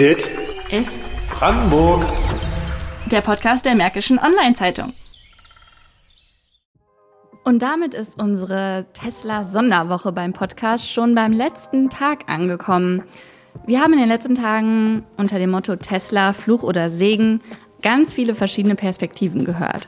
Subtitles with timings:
[0.00, 0.30] Dit
[0.70, 2.02] ist Brandenburg.
[3.10, 4.94] der Podcast der Märkischen Online-Zeitung.
[7.44, 13.02] Und damit ist unsere Tesla-Sonderwoche beim Podcast schon beim letzten Tag angekommen.
[13.66, 17.42] Wir haben in den letzten Tagen unter dem Motto Tesla, Fluch oder Segen
[17.82, 19.86] ganz viele verschiedene Perspektiven gehört.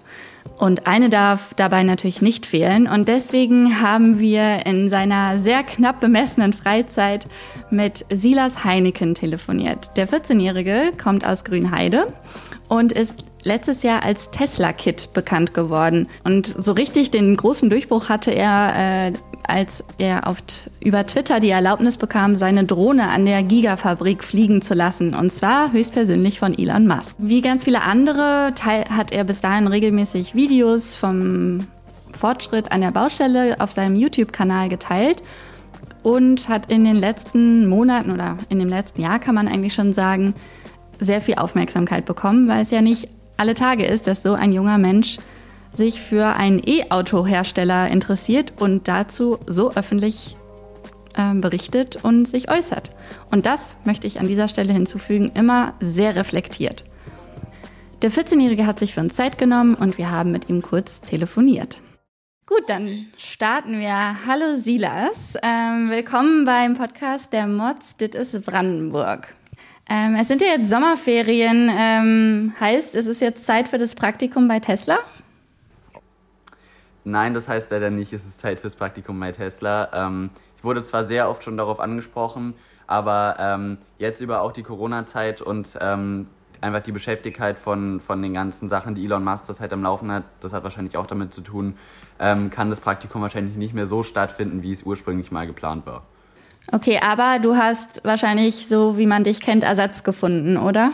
[0.63, 2.87] Und eine darf dabei natürlich nicht fehlen.
[2.87, 7.27] Und deswegen haben wir in seiner sehr knapp bemessenen Freizeit
[7.71, 9.91] mit Silas Heineken telefoniert.
[9.97, 12.07] Der 14-Jährige kommt aus Grünheide
[12.69, 16.07] und ist letztes Jahr als Tesla-Kid bekannt geworden.
[16.23, 19.13] Und so richtig den großen Durchbruch hatte er, äh,
[19.47, 20.39] als er auf,
[20.81, 25.15] über Twitter die Erlaubnis bekam, seine Drohne an der Gigafabrik fliegen zu lassen.
[25.15, 27.17] Und zwar höchstpersönlich von Elon Musk.
[27.19, 31.67] Wie ganz viele andere teil, hat er bis dahin regelmäßig Videos vom
[32.13, 35.23] Fortschritt an der Baustelle auf seinem YouTube-Kanal geteilt
[36.03, 39.93] und hat in den letzten Monaten oder in dem letzten Jahr kann man eigentlich schon
[39.93, 40.35] sagen,
[41.01, 44.79] sehr viel Aufmerksamkeit bekommen, weil es ja nicht alle Tage ist, dass so ein junger
[44.79, 45.19] Mensch
[45.73, 50.37] sich für einen E-Auto-Hersteller interessiert und dazu so öffentlich
[51.15, 52.91] äh, berichtet und sich äußert.
[53.31, 56.85] Und das möchte ich an dieser Stelle hinzufügen, immer sehr reflektiert.
[58.03, 61.81] Der 14-Jährige hat sich für uns Zeit genommen und wir haben mit ihm kurz telefoniert.
[62.47, 64.17] Gut, dann starten wir.
[64.27, 69.35] Hallo Silas, ähm, willkommen beim Podcast der Mods Dit ist Brandenburg.
[69.89, 74.49] Ähm, es sind ja jetzt Sommerferien, ähm, heißt, es ist jetzt Zeit für das Praktikum
[74.49, 74.99] bei Tesla?
[77.05, 79.89] Nein, das heißt leider nicht, es ist Zeit fürs Praktikum bei Tesla.
[79.93, 82.55] Ähm, ich wurde zwar sehr oft schon darauf angesprochen,
[82.87, 86.29] aber ähm, jetzt über auch die Corona-Zeit und ähm,
[86.61, 90.25] einfach die Beschäftigkeit von, von den ganzen Sachen, die Elon Musk zurzeit am Laufen hat,
[90.41, 91.75] das hat wahrscheinlich auch damit zu tun,
[92.21, 96.05] ähm, kann das Praktikum wahrscheinlich nicht mehr so stattfinden, wie es ursprünglich mal geplant war.
[96.71, 100.93] Okay, aber du hast wahrscheinlich, so wie man dich kennt, Ersatz gefunden, oder?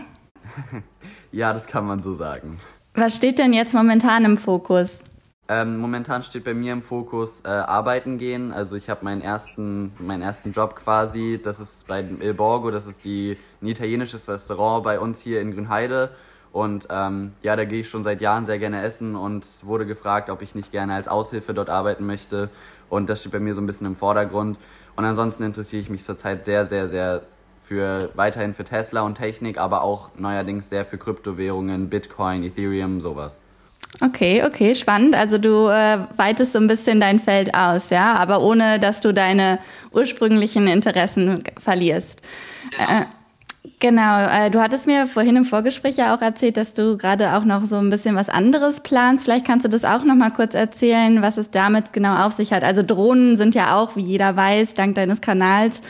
[1.30, 2.58] Ja, das kann man so sagen.
[2.94, 5.00] Was steht denn jetzt momentan im Fokus?
[5.50, 8.52] Ähm, momentan steht bei mir im Fokus äh, arbeiten gehen.
[8.52, 11.40] Also ich habe meinen ersten, meinen ersten Job quasi.
[11.42, 15.54] Das ist bei Il Borgo, das ist die, ein italienisches Restaurant bei uns hier in
[15.54, 16.10] Grünheide.
[16.52, 20.28] Und ähm, ja, da gehe ich schon seit Jahren sehr gerne essen und wurde gefragt,
[20.28, 22.50] ob ich nicht gerne als Aushilfe dort arbeiten möchte.
[22.90, 24.58] Und das steht bei mir so ein bisschen im Vordergrund.
[24.96, 27.22] Und ansonsten interessiere ich mich zurzeit sehr, sehr, sehr
[27.62, 33.40] für weiterhin für Tesla und Technik, aber auch neuerdings sehr für Kryptowährungen, Bitcoin, Ethereum, sowas.
[34.00, 35.16] Okay, okay, spannend.
[35.16, 39.12] Also du äh, weitest so ein bisschen dein Feld aus, ja, aber ohne, dass du
[39.12, 39.58] deine
[39.90, 42.20] ursprünglichen Interessen verlierst.
[42.78, 43.06] Äh,
[43.80, 47.44] genau, äh, du hattest mir vorhin im Vorgespräch ja auch erzählt, dass du gerade auch
[47.44, 49.24] noch so ein bisschen was anderes planst.
[49.24, 52.52] Vielleicht kannst du das auch noch mal kurz erzählen, was es damit genau auf sich
[52.52, 52.62] hat.
[52.62, 55.80] Also Drohnen sind ja auch, wie jeder weiß, dank deines Kanals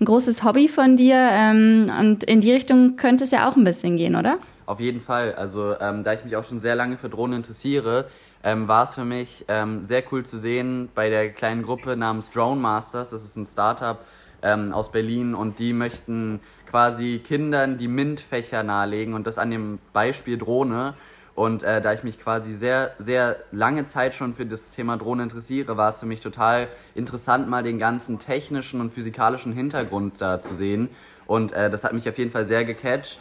[0.00, 1.16] ein großes Hobby von dir.
[1.16, 4.38] Ähm, und in die Richtung könnte es ja auch ein bisschen gehen, oder?
[4.66, 5.34] Auf jeden Fall.
[5.36, 8.06] Also ähm, da ich mich auch schon sehr lange für Drohnen interessiere,
[8.42, 12.30] ähm, war es für mich ähm, sehr cool zu sehen bei der kleinen Gruppe namens
[12.30, 13.10] Drone Masters.
[13.10, 13.98] Das ist ein Startup
[14.42, 19.78] ähm, aus Berlin und die möchten quasi Kindern die MINT-Fächer nahelegen und das an dem
[19.92, 20.94] Beispiel Drohne.
[21.36, 25.22] Und äh, da ich mich quasi sehr, sehr lange Zeit schon für das Thema Drohne
[25.22, 30.40] interessiere, war es für mich total interessant, mal den ganzen technischen und physikalischen Hintergrund da
[30.40, 30.88] zu sehen.
[31.26, 33.20] Und äh, das hat mich auf jeden Fall sehr gecatcht.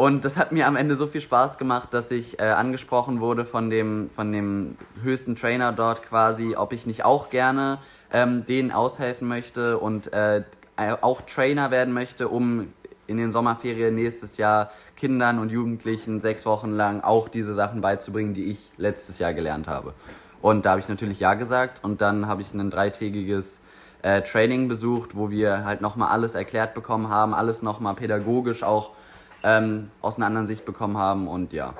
[0.00, 3.44] Und das hat mir am Ende so viel Spaß gemacht, dass ich äh, angesprochen wurde
[3.44, 7.76] von dem, von dem höchsten Trainer dort quasi, ob ich nicht auch gerne
[8.10, 10.42] ähm, denen aushelfen möchte und äh,
[11.02, 12.72] auch Trainer werden möchte, um
[13.08, 18.32] in den Sommerferien nächstes Jahr Kindern und Jugendlichen sechs Wochen lang auch diese Sachen beizubringen,
[18.32, 19.92] die ich letztes Jahr gelernt habe.
[20.40, 23.60] Und da habe ich natürlich Ja gesagt und dann habe ich ein dreitägiges
[24.00, 28.92] äh, Training besucht, wo wir halt nochmal alles erklärt bekommen haben, alles nochmal pädagogisch auch
[29.42, 31.74] ähm, aus einer anderen Sicht bekommen haben und ja.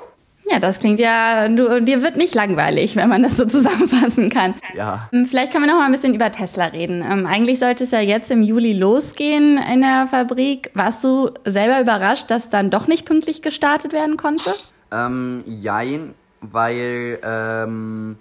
[0.50, 4.54] Ja, das klingt ja, du, dir wird nicht langweilig, wenn man das so zusammenfassen kann.
[4.75, 5.09] Ja.
[5.12, 7.04] Ähm, Vielleicht können wir noch mal ein bisschen über Tesla reden.
[7.09, 10.70] Ähm, eigentlich sollte es ja jetzt im Juli losgehen in der Fabrik.
[10.75, 14.55] Warst du selber überrascht, dass dann doch nicht pünktlich gestartet werden konnte?
[14.90, 18.19] Ähm, jein, weil ähm,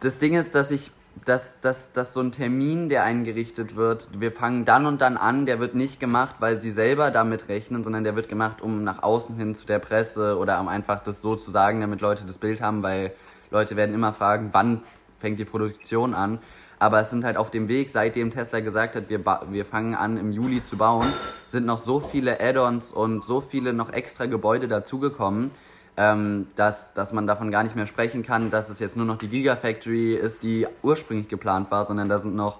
[0.00, 0.90] das Ding ist, dass ich
[1.24, 5.46] dass, dass, dass so ein Termin, der eingerichtet wird, wir fangen dann und dann an,
[5.46, 9.02] der wird nicht gemacht, weil sie selber damit rechnen, sondern der wird gemacht, um nach
[9.02, 12.38] außen hin zu der Presse oder um einfach das so zu sagen, damit Leute das
[12.38, 13.12] Bild haben, weil
[13.50, 14.82] Leute werden immer fragen, wann
[15.18, 16.38] fängt die Produktion an.
[16.78, 19.20] Aber es sind halt auf dem Weg, seitdem Tesla gesagt hat, wir,
[19.50, 21.06] wir fangen an im Juli zu bauen,
[21.46, 25.50] sind noch so viele Add-ons und so viele noch extra Gebäude dazugekommen,
[26.00, 29.18] ähm, dass, dass man davon gar nicht mehr sprechen kann, dass es jetzt nur noch
[29.18, 32.58] die Gigafactory ist, die ursprünglich geplant war, sondern da sind noch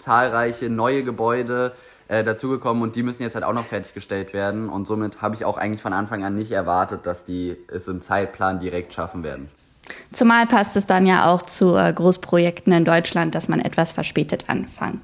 [0.00, 1.72] zahlreiche neue Gebäude,
[2.08, 4.68] äh, dazugekommen und die müssen jetzt halt auch noch fertiggestellt werden.
[4.68, 8.00] Und somit habe ich auch eigentlich von Anfang an nicht erwartet, dass die es im
[8.00, 9.48] Zeitplan direkt schaffen werden.
[10.12, 14.46] Zumal passt es dann ja auch zu äh, Großprojekten in Deutschland, dass man etwas verspätet
[14.48, 15.00] anfangen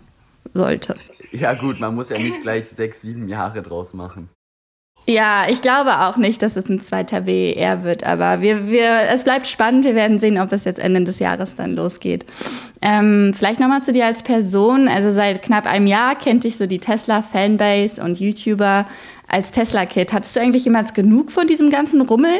[0.52, 0.96] sollte.
[1.30, 4.28] Ja gut, man muss ja nicht gleich sechs, sieben Jahre draus machen.
[5.08, 9.22] Ja, ich glaube auch nicht, dass es ein zweiter WER wird, aber wir, wir, es
[9.22, 9.84] bleibt spannend.
[9.84, 12.26] Wir werden sehen, ob es jetzt Ende des Jahres dann losgeht.
[12.82, 14.88] Ähm, vielleicht nochmal zu dir als Person.
[14.88, 18.86] Also seit knapp einem Jahr kennt dich so die Tesla-Fanbase und YouTuber
[19.28, 20.12] als Tesla-Kid.
[20.12, 22.38] Hattest du eigentlich jemals genug von diesem ganzen Rummel?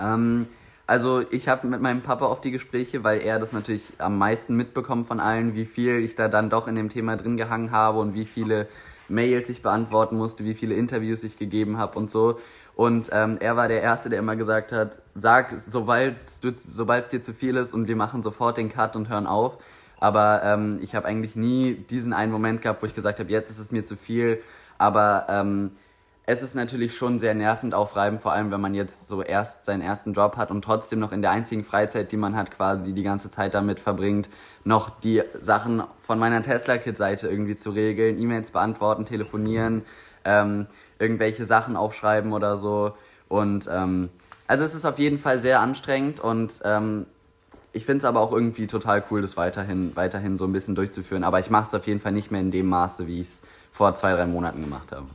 [0.00, 0.46] Ähm,
[0.86, 4.56] also ich habe mit meinem Papa oft die Gespräche, weil er das natürlich am meisten
[4.56, 7.98] mitbekommt von allen, wie viel ich da dann doch in dem Thema drin gehangen habe
[7.98, 8.66] und wie viele
[9.10, 12.38] Mails ich beantworten musste, wie viele Interviews ich gegeben habe und so.
[12.74, 17.34] Und ähm, er war der Erste, der immer gesagt hat, sag, sobald es dir zu
[17.34, 19.58] viel ist und wir machen sofort den Cut und hören auf.
[19.98, 23.50] Aber ähm, ich habe eigentlich nie diesen einen Moment gehabt, wo ich gesagt habe, jetzt
[23.50, 24.40] ist es mir zu viel.
[24.78, 25.72] Aber ähm,
[26.32, 29.80] es ist natürlich schon sehr nervend aufreibend, vor allem wenn man jetzt so erst seinen
[29.82, 32.92] ersten Job hat und trotzdem noch in der einzigen Freizeit, die man hat, quasi die
[32.92, 34.28] die ganze Zeit damit verbringt,
[34.62, 39.82] noch die Sachen von meiner Tesla-Kit-Seite irgendwie zu regeln, E-Mails beantworten, telefonieren,
[40.24, 40.66] ähm,
[41.00, 42.92] irgendwelche Sachen aufschreiben oder so.
[43.28, 44.08] Und ähm,
[44.46, 47.06] also es ist auf jeden Fall sehr anstrengend und ähm,
[47.72, 51.24] ich finde es aber auch irgendwie total cool, das weiterhin, weiterhin so ein bisschen durchzuführen.
[51.24, 53.42] Aber ich mache es auf jeden Fall nicht mehr in dem Maße, wie ich es
[53.72, 55.06] vor zwei, drei Monaten gemacht habe.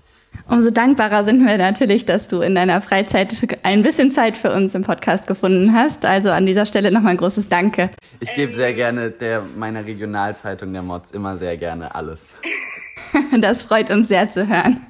[0.48, 3.34] Umso dankbarer sind wir natürlich, dass du in deiner Freizeit
[3.64, 6.06] ein bisschen Zeit für uns im Podcast gefunden hast.
[6.06, 7.90] Also an dieser Stelle nochmal ein großes Danke.
[8.20, 12.36] Ich gebe sehr gerne der, meiner Regionalzeitung der Mods immer sehr gerne alles.
[13.40, 14.86] Das freut uns sehr zu hören.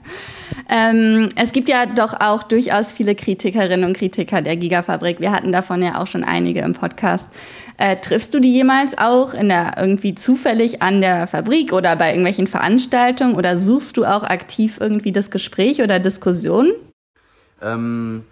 [0.70, 5.20] Ähm, es gibt ja doch auch durchaus viele Kritikerinnen und Kritiker der Gigafabrik.
[5.20, 7.28] Wir hatten davon ja auch schon einige im Podcast.
[7.78, 12.10] Äh, triffst du die jemals auch in der irgendwie zufällig an der Fabrik oder bei
[12.10, 16.72] irgendwelchen Veranstaltungen oder suchst du auch aktiv irgendwie das Gespräch oder Diskussion?
[17.62, 18.24] Ähm,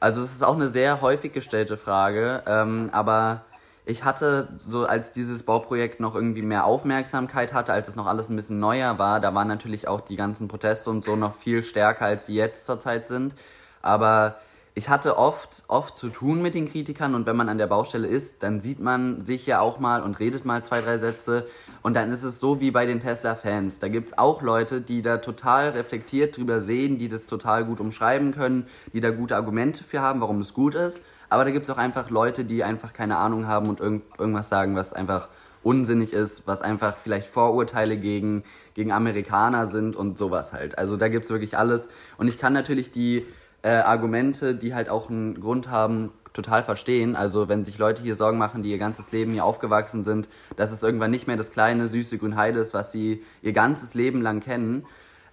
[0.00, 3.44] also es ist auch eine sehr häufig gestellte Frage, ähm, aber
[3.84, 8.28] ich hatte so, als dieses Bauprojekt noch irgendwie mehr Aufmerksamkeit hatte, als es noch alles
[8.28, 11.64] ein bisschen neuer war, da waren natürlich auch die ganzen Proteste und so noch viel
[11.64, 13.34] stärker, als sie jetzt zurzeit sind.
[13.82, 14.36] Aber
[14.74, 18.06] ich hatte oft, oft zu tun mit den Kritikern und wenn man an der Baustelle
[18.06, 21.46] ist, dann sieht man sich ja auch mal und redet mal zwei, drei Sätze
[21.82, 23.80] und dann ist es so wie bei den Tesla-Fans.
[23.80, 28.32] Da gibt's auch Leute, die da total reflektiert drüber sehen, die das total gut umschreiben
[28.32, 31.02] können, die da gute Argumente für haben, warum es gut ist.
[31.32, 34.76] Aber da gibt's auch einfach Leute, die einfach keine Ahnung haben und irgend, irgendwas sagen,
[34.76, 35.28] was einfach
[35.62, 38.44] unsinnig ist, was einfach vielleicht Vorurteile gegen,
[38.74, 40.76] gegen Amerikaner sind und sowas halt.
[40.76, 41.88] Also da gibt's wirklich alles.
[42.18, 43.24] Und ich kann natürlich die
[43.62, 47.16] äh, Argumente, die halt auch einen Grund haben, total verstehen.
[47.16, 50.70] Also wenn sich Leute hier Sorgen machen, die ihr ganzes Leben hier aufgewachsen sind, dass
[50.70, 54.40] es irgendwann nicht mehr das kleine, süße Grünheide ist, was sie ihr ganzes Leben lang
[54.40, 54.84] kennen.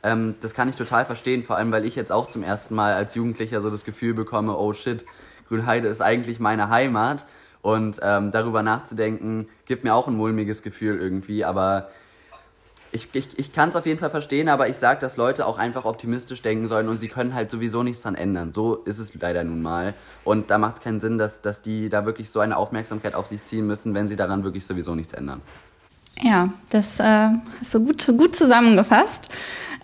[0.01, 2.93] Ähm, das kann ich total verstehen, vor allem weil ich jetzt auch zum ersten Mal
[2.93, 5.03] als Jugendlicher so das Gefühl bekomme, oh shit,
[5.49, 7.25] Grünheide ist eigentlich meine Heimat.
[7.61, 11.89] Und ähm, darüber nachzudenken, gibt mir auch ein mulmiges Gefühl irgendwie, aber
[12.91, 15.57] ich, ich, ich kann es auf jeden Fall verstehen, aber ich sage, dass Leute auch
[15.57, 18.53] einfach optimistisch denken sollen und sie können halt sowieso nichts dran ändern.
[18.53, 19.93] So ist es leider nun mal.
[20.23, 23.27] Und da macht es keinen Sinn, dass, dass die da wirklich so eine Aufmerksamkeit auf
[23.27, 25.41] sich ziehen müssen, wenn sie daran wirklich sowieso nichts ändern.
[26.21, 27.29] Ja, das äh,
[27.59, 29.29] hast du gut, gut zusammengefasst.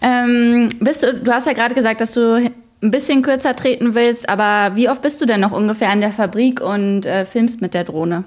[0.02, 2.52] Ähm, bist du, du hast ja gerade gesagt, dass du
[2.82, 6.12] ein bisschen kürzer treten willst, aber wie oft bist du denn noch ungefähr in der
[6.12, 8.26] Fabrik und äh, filmst mit der Drohne?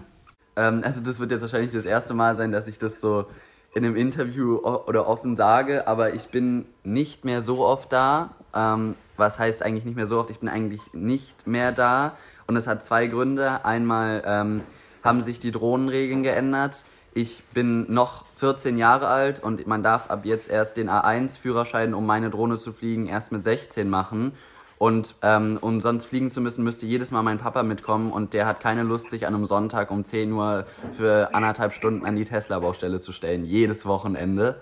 [0.56, 3.26] Ähm, also das wird jetzt wahrscheinlich das erste Mal sein, dass ich das so
[3.74, 8.34] in einem Interview oder offen sage, aber ich bin nicht mehr so oft da.
[8.54, 10.30] Ähm, was heißt eigentlich nicht mehr so oft?
[10.30, 12.16] Ich bin eigentlich nicht mehr da.
[12.46, 13.64] Und es hat zwei Gründe.
[13.64, 14.62] Einmal ähm,
[15.04, 16.84] haben sich die Drohnenregeln geändert.
[17.18, 22.06] Ich bin noch 14 Jahre alt und man darf ab jetzt erst den A1-Führerschein, um
[22.06, 24.34] meine Drohne zu fliegen, erst mit 16 machen.
[24.78, 28.46] Und ähm, um sonst fliegen zu müssen, müsste jedes Mal mein Papa mitkommen und der
[28.46, 30.64] hat keine Lust, sich an einem Sonntag um 10 Uhr
[30.96, 34.60] für anderthalb Stunden an die Tesla-Baustelle zu stellen, jedes Wochenende.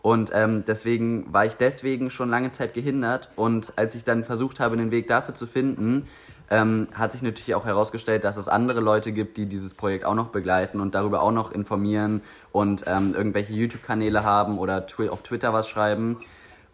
[0.00, 3.30] Und ähm, deswegen war ich deswegen schon lange Zeit gehindert.
[3.34, 6.06] Und als ich dann versucht habe, den Weg dafür zu finden,
[6.50, 10.16] ähm, hat sich natürlich auch herausgestellt, dass es andere Leute gibt, die dieses Projekt auch
[10.16, 15.22] noch begleiten und darüber auch noch informieren und ähm, irgendwelche YouTube-Kanäle haben oder twi auf
[15.22, 16.18] Twitter was schreiben.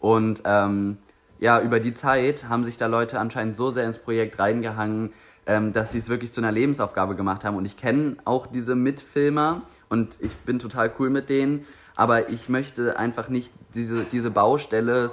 [0.01, 0.97] Und ähm,
[1.39, 5.13] ja, über die Zeit haben sich da Leute anscheinend so sehr ins Projekt reingehangen,
[5.47, 7.57] ähm, dass sie es wirklich zu einer Lebensaufgabe gemacht haben.
[7.57, 11.67] Und ich kenne auch diese Mitfilmer und ich bin total cool mit denen.
[11.97, 15.11] Aber ich möchte einfach nicht diese, diese Baustelle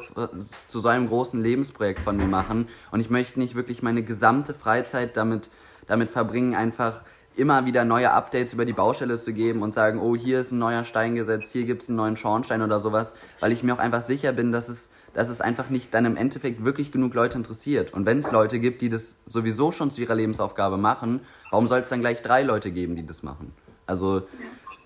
[0.67, 2.67] zu so einem großen Lebensprojekt von mir machen.
[2.91, 5.49] Und ich möchte nicht wirklich meine gesamte Freizeit damit,
[5.87, 7.01] damit verbringen, einfach
[7.35, 10.59] immer wieder neue Updates über die Baustelle zu geben und sagen, oh, hier ist ein
[10.59, 13.79] neuer Stein gesetzt, hier gibt es einen neuen Schornstein oder sowas, weil ich mir auch
[13.79, 17.37] einfach sicher bin, dass es, dass es einfach nicht dann im Endeffekt wirklich genug Leute
[17.37, 17.93] interessiert.
[17.93, 21.79] Und wenn es Leute gibt, die das sowieso schon zu ihrer Lebensaufgabe machen, warum soll
[21.79, 23.53] es dann gleich drei Leute geben, die das machen?
[23.85, 24.23] Also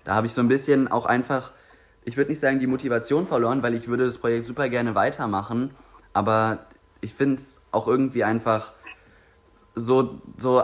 [0.04, 1.52] da habe ich so ein bisschen auch einfach,
[2.08, 5.72] ich würde nicht sagen die Motivation verloren, weil ich würde das Projekt super gerne weitermachen,
[6.14, 6.60] aber
[7.02, 8.72] ich finde es auch irgendwie einfach
[9.74, 10.62] so, so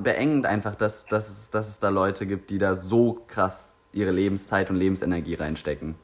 [0.00, 4.12] beengend einfach, dass, dass, es, dass es da Leute gibt, die da so krass ihre
[4.12, 5.96] Lebenszeit und Lebensenergie reinstecken.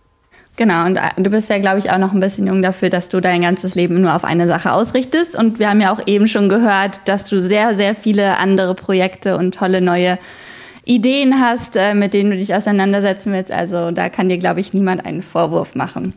[0.56, 3.09] Genau, und äh, du bist ja, glaube ich, auch noch ein bisschen jung dafür, dass
[3.09, 5.37] du dein ganzes Leben nur auf eine Sache ausrichtest.
[5.37, 9.38] Und wir haben ja auch eben schon gehört, dass du sehr, sehr viele andere Projekte
[9.38, 10.18] und tolle neue
[10.85, 13.53] Ideen hast, äh, mit denen du dich auseinandersetzen willst.
[13.53, 16.15] Also da kann dir, glaube ich, niemand einen Vorwurf machen.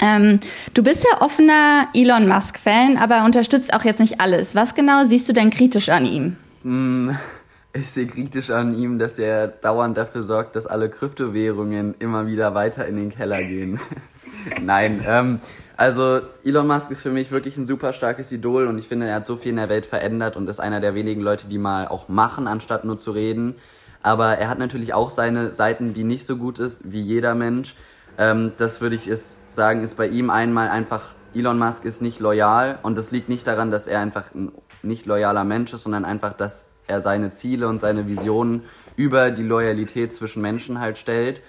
[0.00, 0.40] Ähm,
[0.74, 4.54] du bist ja offener Elon Musk-Fan, aber unterstützt auch jetzt nicht alles.
[4.54, 6.36] Was genau siehst du denn kritisch an ihm?
[6.62, 7.16] Hm,
[7.72, 12.54] ich sehe kritisch an ihm, dass er dauernd dafür sorgt, dass alle Kryptowährungen immer wieder
[12.54, 13.78] weiter in den Keller gehen.
[14.60, 15.40] Nein, ähm,
[15.82, 19.16] also Elon Musk ist für mich wirklich ein super starkes Idol und ich finde, er
[19.16, 21.88] hat so viel in der Welt verändert und ist einer der wenigen Leute, die mal
[21.88, 23.56] auch machen, anstatt nur zu reden.
[24.00, 27.74] Aber er hat natürlich auch seine Seiten, die nicht so gut ist, wie jeder Mensch.
[28.16, 31.02] Ähm, das würde ich ist, sagen, ist bei ihm einmal einfach,
[31.34, 34.52] Elon Musk ist nicht loyal und das liegt nicht daran, dass er einfach ein
[34.84, 38.62] nicht loyaler Mensch ist, sondern einfach, dass er seine Ziele und seine Visionen
[38.94, 41.42] über die Loyalität zwischen Menschen halt stellt.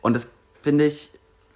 [0.00, 0.28] Und das
[0.62, 1.10] finde ich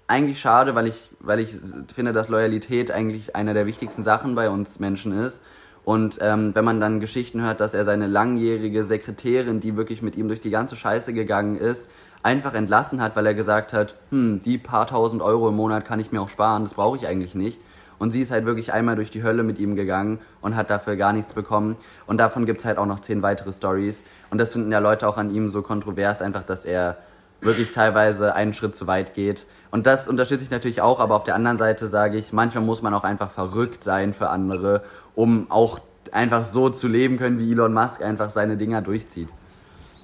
[0.09, 1.51] eigentlich schade, weil ich, weil ich
[1.95, 5.43] finde, dass Loyalität eigentlich eine der wichtigsten Sachen bei uns Menschen ist.
[5.85, 10.17] Und ähm, wenn man dann Geschichten hört, dass er seine langjährige Sekretärin, die wirklich mit
[10.17, 11.91] ihm durch die ganze Scheiße gegangen ist,
[12.23, 16.01] einfach entlassen hat, weil er gesagt hat, hm, die paar tausend Euro im Monat kann
[16.01, 17.61] ich mir auch sparen, das brauche ich eigentlich nicht.
[17.99, 20.97] Und sie ist halt wirklich einmal durch die Hölle mit ihm gegangen und hat dafür
[20.97, 21.77] gar nichts bekommen.
[22.07, 24.05] Und davon gibt's halt auch noch zehn weitere Stories.
[24.31, 26.97] Und das finden ja Leute auch an ihm so kontrovers, einfach, dass er
[27.41, 29.47] wirklich teilweise einen Schritt zu weit geht.
[29.71, 32.83] Und das unterstütze ich natürlich auch, aber auf der anderen Seite sage ich, manchmal muss
[32.83, 34.83] man auch einfach verrückt sein für andere,
[35.15, 35.81] um auch
[36.13, 39.29] einfach so zu leben können, wie Elon Musk einfach seine Dinger durchzieht.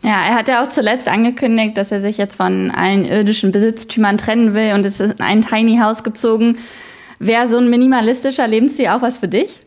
[0.03, 4.19] Ja, er hat ja auch zuletzt angekündigt, dass er sich jetzt von allen irdischen Besitztümern
[4.19, 6.59] trennen will und ist in ein Tiny House gezogen.
[7.19, 9.61] Wäre so ein minimalistischer Lebensstil auch was für dich?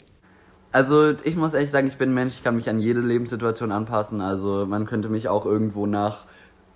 [0.71, 3.71] Also ich muss ehrlich sagen, ich bin ein Mensch, ich kann mich an jede Lebenssituation
[3.71, 4.21] anpassen.
[4.21, 6.25] Also man könnte mich auch irgendwo nach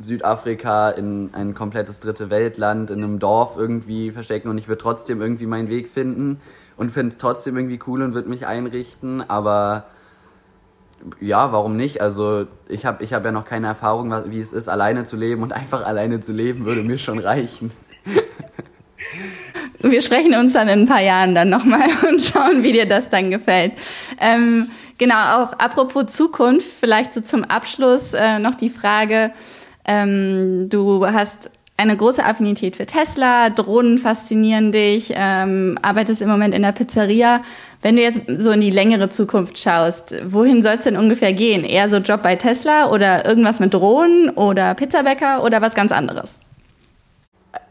[0.02, 5.22] Südafrika in ein komplettes dritte Weltland, in einem Dorf irgendwie verstecken und ich würde trotzdem
[5.22, 6.40] irgendwie meinen Weg finden
[6.78, 9.28] und finde es trotzdem irgendwie cool und würde mich einrichten.
[9.30, 9.86] Aber
[11.20, 12.02] ja, warum nicht?
[12.02, 15.44] Also ich habe ich hab ja noch keine Erfahrung, wie es ist, alleine zu leben
[15.44, 17.72] und einfach alleine zu leben würde mir schon reichen.
[19.80, 23.10] Wir sprechen uns dann in ein paar Jahren dann nochmal und schauen, wie dir das
[23.10, 23.74] dann gefällt.
[24.20, 29.32] Ähm, genau, auch apropos Zukunft, vielleicht so zum Abschluss äh, noch die Frage,
[29.86, 36.54] ähm, du hast eine große Affinität für Tesla, Drohnen faszinieren dich, ähm, arbeitest im Moment
[36.54, 37.42] in der Pizzeria.
[37.82, 41.64] Wenn du jetzt so in die längere Zukunft schaust, wohin soll es denn ungefähr gehen?
[41.64, 46.40] Eher so Job bei Tesla oder irgendwas mit Drohnen oder Pizzabäcker oder was ganz anderes?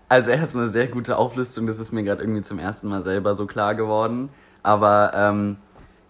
[0.09, 3.47] Also erstmal sehr gute Auflistung, das ist mir gerade irgendwie zum ersten Mal selber so
[3.47, 4.31] klar geworden.
[4.65, 5.57] Aber ähm,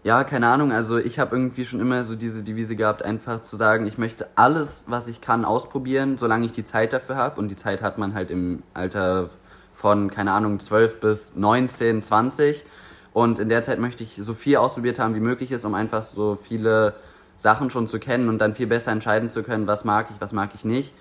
[0.03, 3.57] ja, keine Ahnung, also ich habe irgendwie schon immer so diese Devise gehabt, einfach zu
[3.57, 7.39] sagen, ich möchte alles, was ich kann, ausprobieren, solange ich die Zeit dafür habe.
[7.39, 9.29] Und die Zeit hat man halt im Alter
[9.75, 12.65] von, keine Ahnung, 12 bis 19, 20.
[13.13, 16.03] Und in der Zeit möchte ich so viel ausprobiert haben, wie möglich ist, um einfach
[16.03, 16.95] so viele
[17.37, 20.33] Sachen schon zu kennen und dann viel besser entscheiden zu können, was mag ich, was
[20.33, 20.95] mag ich nicht.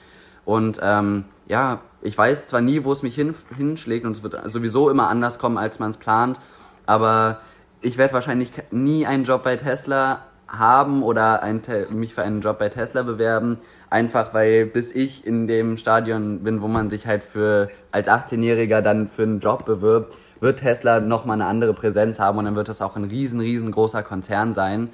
[0.44, 4.36] Und ähm, ja, ich weiß zwar nie, wo es mich hin, hinschlägt und es wird
[4.50, 6.40] sowieso immer anders kommen, als man es plant,
[6.86, 7.40] aber
[7.82, 12.60] ich werde wahrscheinlich nie einen Job bei Tesla haben oder ein, mich für einen Job
[12.60, 13.58] bei Tesla bewerben,
[13.90, 18.82] einfach weil bis ich in dem Stadion bin, wo man sich halt für als 18-Jähriger
[18.82, 22.70] dann für einen Job bewirbt, wird Tesla nochmal eine andere Präsenz haben und dann wird
[22.70, 24.90] das auch ein riesen, riesengroßer Konzern sein.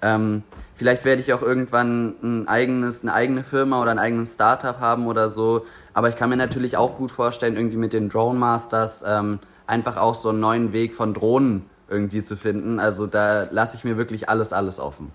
[0.00, 0.42] Ähm,
[0.74, 5.06] vielleicht werde ich auch irgendwann ein eigenes, eine eigene Firma oder ein eigenes Startup haben
[5.06, 5.66] oder so.
[5.92, 9.96] Aber ich kann mir natürlich auch gut vorstellen, irgendwie mit den Drone Masters ähm, einfach
[9.96, 12.78] auch so einen neuen Weg von Drohnen irgendwie zu finden.
[12.78, 15.12] Also da lasse ich mir wirklich alles, alles offen.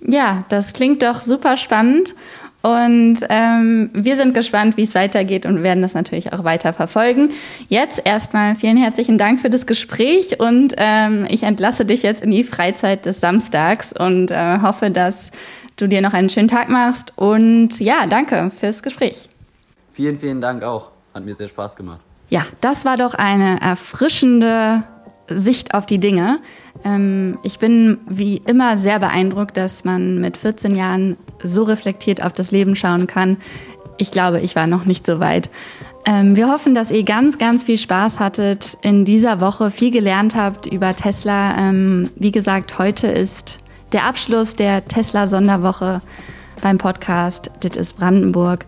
[0.00, 2.14] Ja, das klingt doch super spannend.
[2.62, 7.30] Und ähm, wir sind gespannt, wie es weitergeht und werden das natürlich auch weiter verfolgen.
[7.68, 12.32] Jetzt erstmal vielen herzlichen Dank für das Gespräch und ähm, ich entlasse dich jetzt in
[12.32, 15.30] die Freizeit des Samstags und äh, hoffe, dass
[15.76, 17.12] du dir noch einen schönen Tag machst.
[17.14, 19.28] Und ja, danke fürs Gespräch.
[19.92, 20.90] Vielen, vielen Dank auch.
[21.14, 22.00] Hat mir sehr Spaß gemacht.
[22.30, 24.82] Ja, das war doch eine erfrischende
[25.28, 26.38] Sicht auf die Dinge.
[26.84, 32.32] Ähm, ich bin wie immer sehr beeindruckt, dass man mit 14 Jahren so reflektiert auf
[32.32, 33.36] das Leben schauen kann.
[33.98, 35.50] Ich glaube, ich war noch nicht so weit.
[36.04, 40.36] Ähm, wir hoffen, dass ihr ganz, ganz viel Spaß hattet in dieser Woche, viel gelernt
[40.36, 41.56] habt über Tesla.
[41.58, 43.58] Ähm, wie gesagt, heute ist
[43.92, 46.00] der Abschluss der Tesla Sonderwoche
[46.62, 48.64] beim Podcast Dit ist Brandenburg.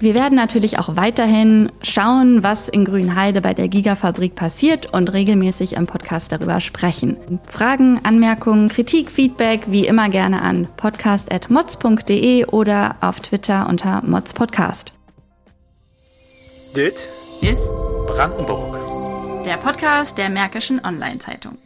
[0.00, 5.74] Wir werden natürlich auch weiterhin schauen, was in Grünheide bei der Gigafabrik passiert und regelmäßig
[5.74, 7.16] im Podcast darüber sprechen.
[7.46, 14.92] Fragen, Anmerkungen, Kritik, Feedback wie immer gerne an podcast.mods.de oder auf Twitter unter modspodcast.
[16.74, 17.06] Dit
[17.40, 17.68] ist
[18.08, 18.76] Brandenburg.
[19.44, 21.56] Der Podcast der Märkischen Online-Zeitung.